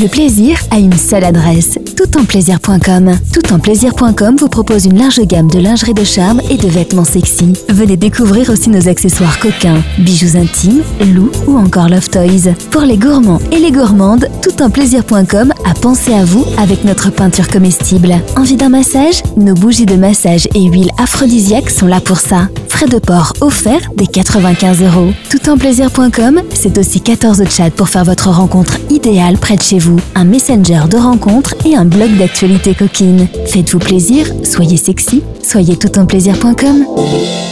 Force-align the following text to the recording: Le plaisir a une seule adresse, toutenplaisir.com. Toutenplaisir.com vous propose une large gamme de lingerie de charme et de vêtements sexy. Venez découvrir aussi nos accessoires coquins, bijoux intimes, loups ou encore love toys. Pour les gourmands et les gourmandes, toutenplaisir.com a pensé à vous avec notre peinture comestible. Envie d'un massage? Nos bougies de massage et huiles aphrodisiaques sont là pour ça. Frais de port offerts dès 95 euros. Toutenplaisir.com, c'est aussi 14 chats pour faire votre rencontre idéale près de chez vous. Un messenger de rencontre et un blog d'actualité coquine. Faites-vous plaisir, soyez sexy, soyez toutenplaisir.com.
Le 0.00 0.08
plaisir 0.08 0.58
a 0.70 0.78
une 0.78 0.96
seule 0.96 1.24
adresse, 1.24 1.78
toutenplaisir.com. 1.94 3.18
Toutenplaisir.com 3.34 4.36
vous 4.36 4.48
propose 4.48 4.86
une 4.86 4.96
large 4.96 5.20
gamme 5.26 5.50
de 5.50 5.58
lingerie 5.58 5.92
de 5.92 6.04
charme 6.04 6.40
et 6.48 6.56
de 6.56 6.68
vêtements 6.68 7.04
sexy. 7.04 7.52
Venez 7.68 7.98
découvrir 7.98 8.48
aussi 8.48 8.70
nos 8.70 8.88
accessoires 8.88 9.38
coquins, 9.40 9.82
bijoux 9.98 10.38
intimes, 10.38 10.82
loups 11.12 11.30
ou 11.46 11.58
encore 11.58 11.90
love 11.90 12.08
toys. 12.08 12.54
Pour 12.70 12.80
les 12.80 12.96
gourmands 12.96 13.40
et 13.52 13.58
les 13.58 13.72
gourmandes, 13.72 14.26
toutenplaisir.com 14.40 15.52
a 15.70 15.74
pensé 15.74 16.12
à 16.12 16.24
vous 16.24 16.44
avec 16.58 16.84
notre 16.84 17.10
peinture 17.10 17.48
comestible. 17.48 18.14
Envie 18.36 18.56
d'un 18.56 18.68
massage? 18.68 19.22
Nos 19.36 19.54
bougies 19.54 19.86
de 19.86 19.94
massage 19.94 20.48
et 20.54 20.64
huiles 20.64 20.90
aphrodisiaques 20.98 21.70
sont 21.70 21.86
là 21.86 22.00
pour 22.00 22.18
ça. 22.18 22.48
Frais 22.68 22.86
de 22.86 22.98
port 22.98 23.34
offerts 23.40 23.88
dès 23.94 24.06
95 24.06 24.82
euros. 24.82 25.12
Toutenplaisir.com, 25.30 26.42
c'est 26.52 26.76
aussi 26.78 27.00
14 27.00 27.44
chats 27.48 27.70
pour 27.70 27.88
faire 27.88 28.04
votre 28.04 28.30
rencontre 28.30 28.78
idéale 28.90 29.38
près 29.38 29.56
de 29.56 29.62
chez 29.62 29.78
vous. 29.78 29.98
Un 30.14 30.24
messenger 30.24 30.82
de 30.90 30.96
rencontre 30.96 31.54
et 31.64 31.76
un 31.76 31.84
blog 31.84 32.16
d'actualité 32.18 32.74
coquine. 32.74 33.28
Faites-vous 33.46 33.78
plaisir, 33.78 34.26
soyez 34.44 34.76
sexy, 34.76 35.22
soyez 35.42 35.76
toutenplaisir.com. 35.76 37.49